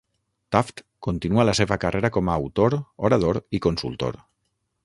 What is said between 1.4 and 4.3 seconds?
la seva carrera com a autor, orador i consultor.